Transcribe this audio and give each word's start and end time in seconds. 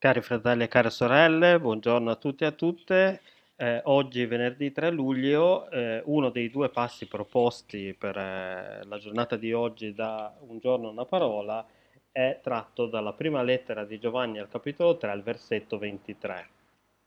Cari 0.00 0.22
fratelli 0.22 0.62
e 0.62 0.68
care 0.68 0.88
sorelle, 0.88 1.60
buongiorno 1.60 2.10
a 2.10 2.16
tutti 2.16 2.44
e 2.44 2.46
a 2.46 2.52
tutte. 2.52 3.20
Eh, 3.54 3.82
oggi, 3.84 4.24
venerdì 4.24 4.72
3 4.72 4.90
luglio, 4.90 5.68
eh, 5.68 6.00
uno 6.06 6.30
dei 6.30 6.48
due 6.48 6.70
passi 6.70 7.06
proposti 7.06 7.92
per 7.92 8.16
eh, 8.16 8.80
la 8.84 8.96
giornata 8.96 9.36
di 9.36 9.52
oggi 9.52 9.92
da 9.92 10.34
Un 10.46 10.58
giorno 10.58 10.88
una 10.88 11.04
parola 11.04 11.62
è 12.10 12.40
tratto 12.42 12.86
dalla 12.86 13.12
prima 13.12 13.42
lettera 13.42 13.84
di 13.84 13.98
Giovanni 13.98 14.38
al 14.38 14.48
capitolo 14.48 14.96
3 14.96 15.10
al 15.10 15.22
versetto 15.22 15.76
23. 15.76 16.48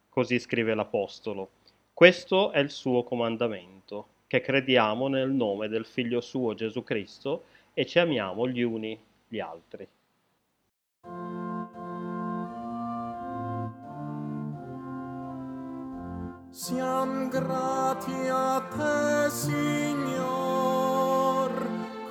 Così 0.07 0.37
scrive 0.37 0.75
l'Apostolo. 0.75 1.49
Questo 1.95 2.51
è 2.51 2.59
il 2.59 2.69
suo 2.69 3.01
comandamento, 3.01 4.07
che 4.27 4.39
crediamo 4.39 5.07
nel 5.07 5.31
nome 5.31 5.67
del 5.67 5.87
Figlio 5.87 6.21
suo 6.21 6.53
Gesù 6.53 6.83
Cristo 6.83 7.45
e 7.73 7.87
ci 7.87 7.97
amiamo 7.97 8.47
gli 8.47 8.61
uni 8.61 8.95
gli 9.27 9.39
altri. 9.39 9.87
Siam 16.55 17.29
grati 17.29 18.29
a 18.29 18.61
te, 18.69 19.27
Signor, 19.31 20.29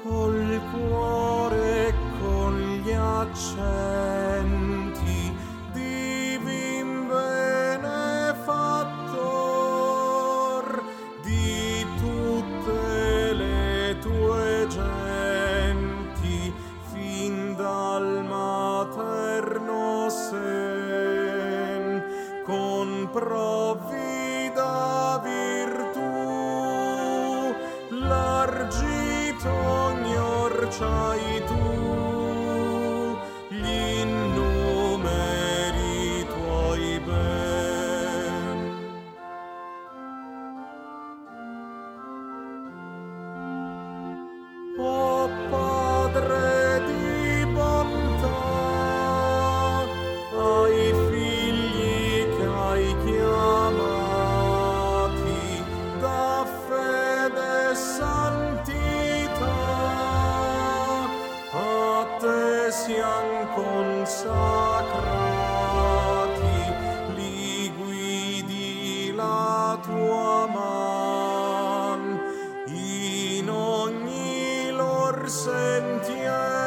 col 0.02 0.60
cuore 0.72 1.86
e 1.86 1.94
con 2.20 2.58
gli 2.82 2.90
accenti. 2.90 4.10
Divin 5.70 7.06
benefattor 7.06 8.42
di 11.22 11.86
tutte 12.00 13.32
le 13.34 13.96
tue 14.00 14.66
genti 14.68 16.52
fin 16.92 17.54
dal 17.54 18.24
materno 18.28 20.08
sen. 20.08 20.90
Con 22.44 23.08
provvi 23.12 24.01
c'hai 30.72 31.40
tu. 31.46 31.81
gli 31.81 31.81
consacrati, 63.54 64.92
li 67.16 67.72
guidi 67.76 69.12
la 69.14 69.78
tua 69.82 70.46
man. 70.56 72.02
In 72.66 73.48
ogni 73.50 74.70
lor 74.70 75.28
sentier 75.28 76.61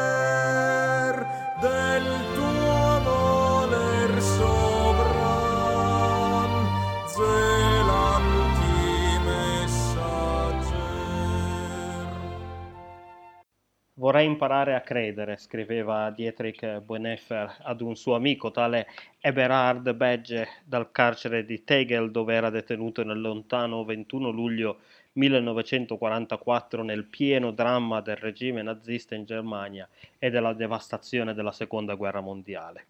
Vorrei 14.06 14.28
imparare 14.28 14.76
a 14.76 14.82
credere, 14.82 15.36
scriveva 15.36 16.12
Dietrich 16.12 16.80
Bonhoeffer 16.82 17.56
ad 17.64 17.82
un 17.82 17.96
suo 17.96 18.14
amico, 18.14 18.52
tale 18.52 18.86
Eberhard 19.20 19.96
Begge, 19.96 20.48
dal 20.64 20.92
carcere 20.92 21.44
di 21.44 21.64
Tegel, 21.64 22.12
dove 22.12 22.36
era 22.36 22.52
detenuto 22.52 23.04
nel 23.04 23.20
lontano 23.20 23.84
21 23.84 24.30
luglio 24.30 24.82
1944 25.14 26.84
nel 26.84 27.06
pieno 27.06 27.50
dramma 27.50 28.00
del 28.02 28.18
regime 28.18 28.62
nazista 28.62 29.16
in 29.16 29.26
Germania 29.26 29.90
e 30.20 30.30
della 30.30 30.54
devastazione 30.54 31.34
della 31.34 31.52
Seconda 31.52 31.96
Guerra 31.96 32.22
Mondiale. 32.22 32.86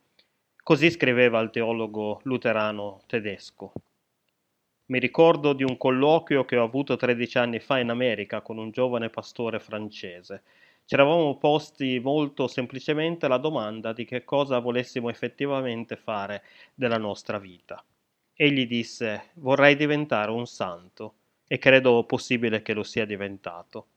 Così 0.62 0.92
scriveva 0.92 1.40
il 1.40 1.50
teologo 1.50 2.20
luterano 2.24 3.04
tedesco. 3.06 3.72
Mi 4.88 5.00
ricordo 5.00 5.54
di 5.54 5.64
un 5.64 5.78
colloquio 5.78 6.44
che 6.44 6.58
ho 6.58 6.64
avuto 6.66 6.98
13 6.98 7.38
anni 7.38 7.60
fa 7.60 7.80
in 7.80 7.90
America 7.90 8.42
con 8.42 8.58
un 8.58 8.72
giovane 8.72 9.10
pastore 9.10 9.62
francese 9.62 10.44
ci 10.88 10.94
eravamo 10.94 11.36
posti 11.38 12.00
molto 12.00 12.48
semplicemente 12.48 13.28
la 13.28 13.38
domanda 13.40 13.92
di 13.92 14.06
che 14.06 14.24
cosa 14.24 14.60
volessimo 14.60 15.10
effettivamente 15.10 15.96
fare 15.96 16.44
della 16.76 17.00
nostra 17.00 17.40
vita. 17.40 17.84
Egli 18.36 18.68
disse 18.68 19.32
vorrei 19.36 19.76
diventare 19.76 20.30
un 20.30 20.46
santo 20.46 21.14
e 21.48 21.58
credo 21.58 22.04
possibile 22.04 22.62
che 22.62 22.74
lo 22.74 22.84
sia 22.84 23.06
diventato. 23.06 23.88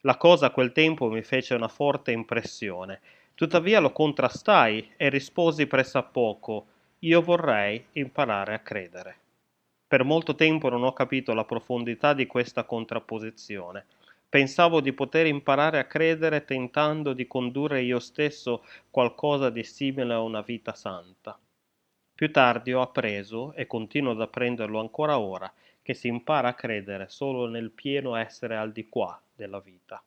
La 0.00 0.16
cosa 0.16 0.46
a 0.46 0.50
quel 0.50 0.72
tempo 0.72 1.08
mi 1.08 1.22
fece 1.22 1.54
una 1.54 1.68
forte 1.68 2.10
impressione, 2.10 3.00
tuttavia 3.34 3.78
lo 3.78 3.92
contrastai 3.92 4.94
e 4.96 5.08
risposi 5.10 5.68
pressappoco 5.68 6.66
io 7.00 7.22
vorrei 7.22 7.84
imparare 7.92 8.54
a 8.54 8.58
credere. 8.58 9.16
Per 9.86 10.02
molto 10.02 10.34
tempo 10.34 10.68
non 10.68 10.82
ho 10.82 10.92
capito 10.92 11.32
la 11.32 11.44
profondità 11.44 12.12
di 12.12 12.26
questa 12.26 12.64
contrapposizione 12.64 13.86
Pensavo 14.34 14.80
di 14.80 14.92
poter 14.92 15.26
imparare 15.26 15.78
a 15.78 15.84
credere 15.84 16.44
tentando 16.44 17.12
di 17.12 17.28
condurre 17.28 17.82
io 17.82 18.00
stesso 18.00 18.64
qualcosa 18.90 19.48
di 19.48 19.62
simile 19.62 20.12
a 20.12 20.22
una 20.22 20.40
vita 20.40 20.74
santa. 20.74 21.38
Più 22.12 22.32
tardi 22.32 22.72
ho 22.72 22.80
appreso, 22.80 23.52
e 23.52 23.68
continuo 23.68 24.10
ad 24.10 24.20
apprenderlo 24.20 24.80
ancora 24.80 25.20
ora, 25.20 25.54
che 25.80 25.94
si 25.94 26.08
impara 26.08 26.48
a 26.48 26.54
credere 26.54 27.08
solo 27.08 27.46
nel 27.46 27.70
pieno 27.70 28.16
essere 28.16 28.56
al 28.56 28.72
di 28.72 28.88
qua 28.88 29.22
della 29.32 29.60
vita. 29.60 30.02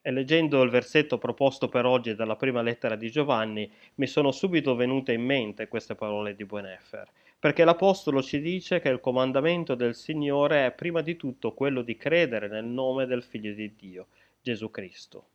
E 0.00 0.10
leggendo 0.12 0.62
il 0.62 0.70
versetto 0.70 1.18
proposto 1.18 1.68
per 1.68 1.86
oggi 1.86 2.14
dalla 2.14 2.36
prima 2.36 2.62
lettera 2.62 2.94
di 2.94 3.10
Giovanni, 3.10 3.68
mi 3.96 4.06
sono 4.06 4.30
subito 4.30 4.76
venute 4.76 5.12
in 5.12 5.24
mente 5.24 5.66
queste 5.66 5.96
parole 5.96 6.36
di 6.36 6.44
Bueneffer 6.44 7.10
perché 7.40 7.64
l'Apostolo 7.64 8.20
ci 8.20 8.40
dice 8.40 8.80
che 8.80 8.88
il 8.88 9.00
comandamento 9.00 9.76
del 9.76 9.94
Signore 9.94 10.66
è 10.66 10.72
prima 10.72 11.02
di 11.02 11.16
tutto 11.16 11.54
quello 11.54 11.82
di 11.82 11.96
credere 11.96 12.48
nel 12.48 12.64
nome 12.64 13.06
del 13.06 13.22
Figlio 13.22 13.52
di 13.52 13.76
Dio, 13.76 14.08
Gesù 14.40 14.70
Cristo. 14.72 15.26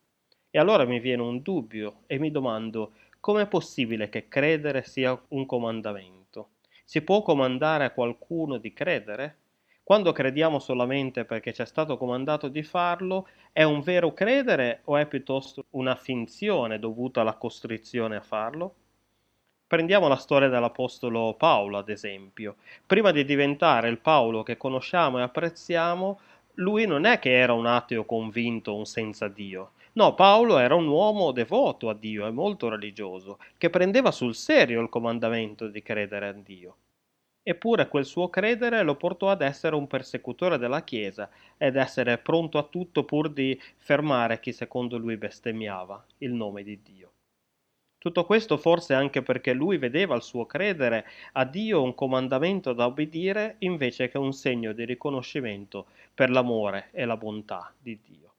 E 0.49 0.59
allora 0.59 0.83
mi 0.85 0.99
viene 0.99 1.21
un 1.21 1.41
dubbio 1.41 2.01
e 2.05 2.19
mi 2.19 2.29
domando 2.29 2.91
com'è 3.21 3.47
possibile 3.47 4.09
che 4.09 4.27
credere 4.27 4.83
sia 4.83 5.17
un 5.29 5.45
comandamento? 5.45 6.49
Si 6.83 7.01
può 7.01 7.21
comandare 7.21 7.85
a 7.85 7.91
qualcuno 7.91 8.57
di 8.57 8.73
credere? 8.73 9.37
Quando 9.81 10.11
crediamo 10.11 10.59
solamente 10.59 11.23
perché 11.23 11.53
ci 11.53 11.61
è 11.61 11.65
stato 11.65 11.97
comandato 11.97 12.49
di 12.49 12.63
farlo, 12.63 13.27
è 13.53 13.63
un 13.63 13.79
vero 13.79 14.13
credere 14.13 14.81
o 14.85 14.97
è 14.97 15.07
piuttosto 15.07 15.65
una 15.71 15.95
finzione 15.95 16.79
dovuta 16.79 17.21
alla 17.21 17.35
costrizione 17.35 18.17
a 18.17 18.21
farlo? 18.21 18.75
Prendiamo 19.73 20.07
la 20.07 20.17
storia 20.17 20.49
dell'Apostolo 20.49 21.33
Paolo, 21.33 21.79
ad 21.79 21.89
esempio. 21.89 22.57
Prima 22.85 23.09
di 23.09 23.25
diventare 23.25 23.89
il 23.89 23.97
Paolo 23.97 24.43
che 24.43 24.55
conosciamo 24.55 25.17
e 25.17 25.23
apprezziamo, 25.23 26.19
lui 26.57 26.85
non 26.85 27.05
è 27.05 27.17
che 27.17 27.31
era 27.31 27.53
un 27.53 27.65
ateo 27.65 28.05
convinto, 28.05 28.75
un 28.75 28.85
senza 28.85 29.27
Dio. 29.27 29.71
No, 29.93 30.13
Paolo 30.13 30.59
era 30.59 30.75
un 30.75 30.85
uomo 30.85 31.31
devoto 31.31 31.89
a 31.89 31.95
Dio 31.95 32.27
e 32.27 32.29
molto 32.29 32.69
religioso, 32.69 33.39
che 33.57 33.71
prendeva 33.71 34.11
sul 34.11 34.35
serio 34.35 34.79
il 34.79 34.89
comandamento 34.89 35.67
di 35.67 35.81
credere 35.81 36.27
a 36.27 36.33
Dio. 36.33 36.75
Eppure 37.41 37.87
quel 37.87 38.05
suo 38.05 38.29
credere 38.29 38.83
lo 38.83 38.95
portò 38.95 39.31
ad 39.31 39.41
essere 39.41 39.75
un 39.75 39.87
persecutore 39.87 40.59
della 40.59 40.83
Chiesa 40.83 41.27
ed 41.57 41.77
essere 41.77 42.19
pronto 42.19 42.59
a 42.59 42.63
tutto 42.69 43.05
pur 43.05 43.27
di 43.27 43.59
fermare 43.77 44.39
chi 44.39 44.53
secondo 44.53 44.99
lui 44.99 45.17
bestemmiava 45.17 46.05
il 46.19 46.31
nome 46.31 46.61
di 46.61 46.79
Dio. 46.79 47.12
Tutto 48.03 48.25
questo 48.25 48.57
forse 48.57 48.93
anche 48.93 49.21
perché 49.21 49.53
lui 49.53 49.77
vedeva 49.77 50.13
il 50.13 50.23
suo 50.23 50.45
credere 50.45 51.05
a 51.31 51.45
Dio 51.45 51.81
un 51.81 51.95
comandamento 51.95 52.73
da 52.73 52.85
obbedire 52.85 53.55
invece 53.59 54.09
che 54.09 54.17
un 54.17 54.33
segno 54.33 54.73
di 54.73 54.83
riconoscimento 54.83 55.85
per 56.13 56.29
l'amore 56.29 56.89
e 56.91 57.05
la 57.05 57.15
bontà 57.15 57.73
di 57.79 57.97
Dio. 58.03 58.33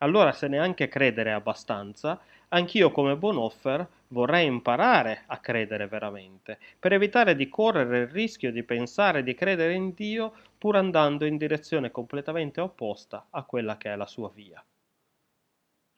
Allora 0.00 0.32
se 0.32 0.46
neanche 0.46 0.88
credere 0.88 1.30
è 1.30 1.32
abbastanza, 1.32 2.20
anch'io 2.48 2.90
come 2.90 3.16
Bonoffer 3.16 3.88
vorrei 4.08 4.44
imparare 4.44 5.22
a 5.24 5.38
credere 5.38 5.86
veramente, 5.86 6.58
per 6.78 6.92
evitare 6.92 7.34
di 7.34 7.48
correre 7.48 8.00
il 8.00 8.08
rischio 8.08 8.52
di 8.52 8.62
pensare 8.62 9.22
di 9.22 9.32
credere 9.34 9.72
in 9.72 9.94
Dio 9.94 10.34
pur 10.58 10.76
andando 10.76 11.24
in 11.24 11.38
direzione 11.38 11.90
completamente 11.90 12.60
opposta 12.60 13.28
a 13.30 13.42
quella 13.44 13.78
che 13.78 13.90
è 13.90 13.96
la 13.96 14.06
sua 14.06 14.30
via. 14.34 14.62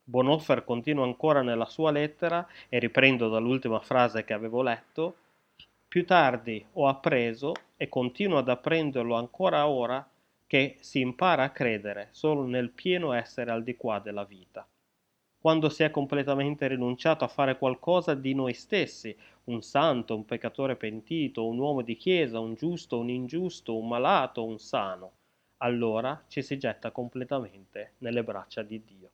Bonhoeffer 0.07 0.65
continua 0.65 1.05
ancora 1.05 1.41
nella 1.41 1.65
sua 1.65 1.91
lettera, 1.91 2.47
e 2.69 2.79
riprendo 2.79 3.29
dall'ultima 3.29 3.81
frase 3.81 4.23
che 4.25 4.35
avevo 4.35 4.63
letto, 4.63 5.17
più 5.89 6.05
tardi 6.05 6.65
ho 6.75 6.89
appreso, 6.89 7.55
e 7.77 7.89
continuo 7.89 8.39
ad 8.39 8.49
apprenderlo 8.49 9.15
ancora 9.15 9.67
ora, 9.67 10.07
che 10.47 10.77
si 10.81 11.01
impara 11.01 11.45
a 11.45 11.51
credere 11.51 12.09
solo 12.11 12.45
nel 12.45 12.71
pieno 12.71 13.13
essere 13.13 13.51
al 13.51 13.65
di 13.65 13.77
qua 13.77 13.99
della 13.99 14.25
vita. 14.25 14.67
Quando 15.41 15.69
si 15.69 15.83
è 15.83 15.91
completamente 15.91 16.67
rinunciato 16.69 17.25
a 17.25 17.29
fare 17.29 17.59
qualcosa 17.59 18.15
di 18.15 18.35
noi 18.35 18.55
stessi, 18.55 19.17
un 19.45 19.63
santo, 19.63 20.15
un 20.15 20.25
peccatore 20.25 20.77
pentito, 20.77 21.47
un 21.47 21.59
uomo 21.59 21.83
di 21.83 21.97
chiesa, 21.97 22.39
un 22.39 22.55
giusto, 22.55 22.99
un 22.99 23.09
ingiusto, 23.11 23.77
un 23.77 23.89
malato, 23.89 24.45
un 24.45 24.59
sano, 24.59 25.13
allora 25.59 26.23
ci 26.29 26.43
si 26.43 26.59
getta 26.59 26.91
completamente 26.91 27.95
nelle 27.99 28.23
braccia 28.23 28.63
di 28.63 28.83
Dio. 28.85 29.11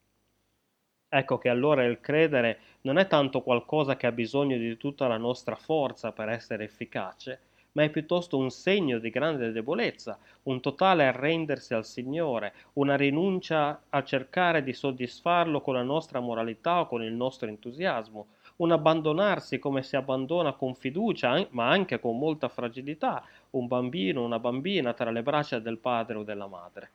Ecco 1.13 1.39
che 1.39 1.49
allora 1.51 1.85
il 1.85 2.01
credere 2.01 2.59
non 2.83 2.97
è 2.97 3.07
tanto 3.07 3.43
qualcosa 3.43 3.97
che 3.97 4.07
ha 4.07 4.13
bisogno 4.13 4.57
di 4.57 4.77
tutta 4.77 5.07
la 5.09 5.19
nostra 5.19 5.55
forza 5.57 6.13
per 6.13 6.31
essere 6.31 6.65
efficace, 6.65 7.41
ma 7.73 7.83
è 7.83 7.91
piuttosto 7.91 8.39
un 8.39 8.51
segno 8.51 8.99
di 8.99 9.11
grande 9.11 9.53
debolezza, 9.53 10.19
un 10.45 10.61
totale 10.61 11.07
arrendersi 11.07 11.75
al 11.75 11.85
Signore, 11.85 12.55
una 12.75 12.97
rinuncia 12.97 13.83
a 13.89 14.03
cercare 14.05 14.63
di 14.63 14.73
soddisfarlo 14.73 15.61
con 15.61 15.75
la 15.75 15.83
nostra 15.83 16.21
moralità 16.21 16.81
o 16.81 16.87
con 16.87 17.03
il 17.03 17.13
nostro 17.13 17.49
entusiasmo, 17.49 18.29
un 18.57 18.73
abbandonarsi 18.73 19.59
come 19.59 19.83
si 19.83 19.97
abbandona 19.97 20.55
con 20.55 20.75
fiducia, 20.75 21.47
ma 21.51 21.69
anche 21.69 22.01
con 22.01 22.19
molta 22.19 22.49
fragilità, 22.49 23.25
un 23.51 23.67
bambino, 23.67 24.25
una 24.25 24.39
bambina 24.39 24.95
tra 24.95 25.11
le 25.11 25.23
braccia 25.23 25.59
del 25.59 25.79
padre 25.79 26.19
o 26.19 26.23
della 26.23 26.47
madre. 26.47 26.91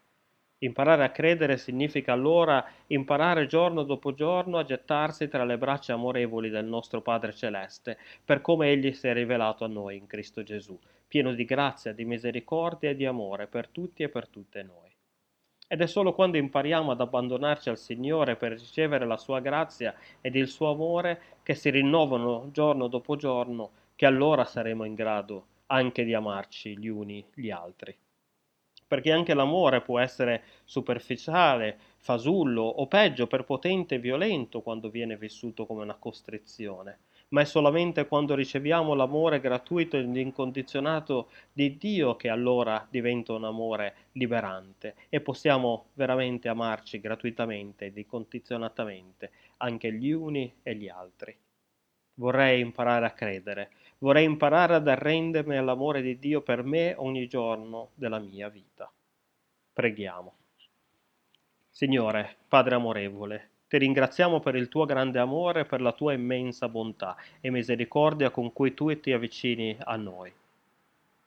Imparare 0.60 1.04
a 1.04 1.12
credere 1.12 1.57
significa 1.57 2.13
allora 2.13 2.66
imparare 2.88 3.46
giorno 3.46 3.84
dopo 3.84 4.13
giorno 4.13 4.57
a 4.57 4.63
gettarsi 4.63 5.28
tra 5.28 5.44
le 5.44 5.57
braccia 5.57 5.94
amorevoli 5.94 6.50
del 6.50 6.66
nostro 6.66 7.02
Padre 7.02 7.34
Celeste, 7.34 7.98
per 8.24 8.40
come 8.40 8.69
Egli 8.69 8.94
si 8.94 9.07
è 9.07 9.13
rivelato 9.13 9.66
a 9.66 9.68
noi 9.68 9.98
in 9.98 10.07
Cristo 10.07 10.44
Gesù, 10.44 10.80
pieno 11.07 11.34
di 11.34 11.44
grazia, 11.44 11.92
di 11.92 12.06
misericordia 12.06 12.90
e 12.90 12.96
di 12.96 13.06
amore 13.06 13.48
per 13.48 13.68
tutti 13.68 14.04
e 14.04 14.10
per 14.10 14.30
tutte 14.30 14.63
noi. 14.63 14.96
Ed 15.68 15.81
è 15.81 15.88
solo 15.88 16.13
quando 16.13 16.38
impariamo 16.38 16.92
ad 16.92 17.02
abbandonarci 17.02 17.69
al 17.69 17.78
Signore 17.78 18.38
per 18.38 18.52
ricevere 18.52 19.06
la 19.06 19.18
sua 19.18 19.42
grazia 19.42 19.94
ed 20.22 20.36
il 20.36 20.48
suo 20.48 20.72
amore 20.72 21.22
che 21.44 21.54
si 21.54 21.69
rinnovano 21.69 22.50
giorno 22.52 22.88
dopo 22.88 23.18
giorno 23.18 23.72
che 23.96 24.06
allora 24.06 24.46
saremo 24.46 24.86
in 24.86 24.94
grado 24.94 25.48
anche 25.68 26.06
di 26.06 26.13
amarci 26.13 26.78
gli 26.78 26.88
uni 26.88 27.25
gli 27.34 27.50
altri 27.50 27.98
perché 28.87 29.11
anche 29.11 29.33
l'amore 29.33 29.81
può 29.81 29.99
essere 29.99 30.43
superficiale, 30.63 31.77
fasullo 31.97 32.61
o 32.61 32.87
peggio 32.87 33.27
perpotente 33.27 33.95
e 33.95 33.99
violento 33.99 34.61
quando 34.61 34.89
viene 34.89 35.17
vissuto 35.17 35.65
come 35.65 35.81
una 35.83 35.95
costrizione, 35.95 36.99
ma 37.29 37.41
è 37.41 37.45
solamente 37.45 38.07
quando 38.07 38.35
riceviamo 38.35 38.93
l'amore 38.93 39.39
gratuito 39.39 39.97
ed 39.97 40.15
incondizionato 40.15 41.29
di 41.51 41.77
Dio 41.77 42.15
che 42.15 42.29
allora 42.29 42.85
diventa 42.89 43.33
un 43.33 43.45
amore 43.45 43.95
liberante 44.13 44.95
e 45.09 45.19
possiamo 45.21 45.87
veramente 45.93 46.47
amarci 46.47 46.99
gratuitamente 46.99 47.85
ed 47.85 47.97
incondizionatamente 47.97 49.31
anche 49.57 49.91
gli 49.91 50.11
uni 50.11 50.53
e 50.61 50.75
gli 50.75 50.87
altri. 50.87 51.35
Vorrei 52.17 52.61
imparare 52.61 53.05
a 53.05 53.11
credere, 53.11 53.71
vorrei 54.06 54.25
imparare 54.25 54.75
ad 54.75 54.88
arrendermi 54.88 55.57
all'amore 55.57 56.04
di 56.04 56.19
Dio 56.19 56.42
per 56.42 56.62
me 56.62 56.94
ogni 56.96 57.28
giorno 57.28 57.90
della 57.96 58.19
mia 58.19 58.50
vita. 58.50 58.88
Preghiamo. 59.74 60.34
Signore, 61.72 62.36
Padre 62.48 62.75
amorevole, 62.75 63.50
ti 63.68 63.80
ringraziamo 63.80 64.42
per 64.42 64.54
il 64.54 64.69
tuo 64.69 64.86
grande 64.86 65.18
amore 65.18 65.62
e 65.62 65.66
per 65.66 65.81
la 65.81 65.92
tua 65.92 66.13
immensa 66.13 66.69
bontà 66.69 67.16
e 67.42 67.50
misericordia 67.50 68.30
con 68.30 68.54
cui 68.54 68.75
tu 68.75 68.98
ti 69.00 69.12
avvicini 69.12 69.75
a 69.80 69.96
noi. 69.96 70.31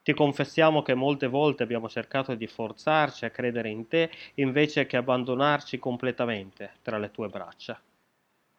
Ti 0.00 0.14
confessiamo 0.14 0.82
che 0.82 0.94
molte 0.94 1.26
volte 1.26 1.64
abbiamo 1.64 1.88
cercato 1.88 2.36
di 2.36 2.46
forzarci 2.46 3.24
a 3.24 3.30
credere 3.30 3.70
in 3.70 3.88
te 3.88 4.08
invece 4.34 4.86
che 4.86 4.96
abbandonarci 4.96 5.80
completamente 5.80 6.74
tra 6.82 6.96
le 6.96 7.10
tue 7.10 7.28
braccia. 7.28 7.82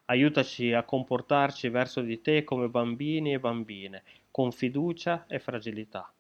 Aiutaci 0.10 0.74
a 0.74 0.82
comportarci 0.82 1.70
verso 1.70 2.02
di 2.02 2.20
te 2.20 2.44
come 2.44 2.68
bambini 2.68 3.34
e 3.34 3.40
bambine, 3.40 4.02
con 4.32 4.52
fiducia 4.52 5.28
e 5.28 5.38
fragilità. 5.38 6.12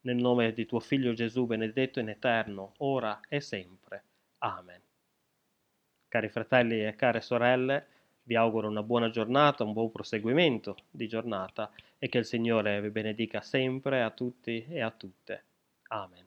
Nel 0.00 0.16
nome 0.16 0.52
di 0.52 0.66
tuo 0.66 0.80
Figlio 0.80 1.12
Gesù, 1.12 1.46
benedetto 1.46 2.00
in 2.00 2.08
eterno, 2.08 2.72
ora 2.78 3.20
e 3.28 3.40
sempre. 3.40 4.02
Amen. 4.38 4.80
Cari 6.08 6.28
fratelli 6.28 6.84
e 6.84 6.96
care 6.96 7.20
sorelle, 7.20 7.86
vi 8.24 8.34
auguro 8.34 8.66
una 8.66 8.82
buona 8.82 9.10
giornata, 9.10 9.62
un 9.62 9.74
buon 9.74 9.92
proseguimento 9.92 10.76
di 10.90 11.06
giornata 11.06 11.70
e 11.98 12.08
che 12.08 12.18
il 12.18 12.24
Signore 12.24 12.80
vi 12.80 12.90
benedica 12.90 13.42
sempre 13.42 14.02
a 14.02 14.10
tutti 14.10 14.66
e 14.68 14.80
a 14.80 14.90
tutte. 14.90 15.44
Amen. 15.90 16.18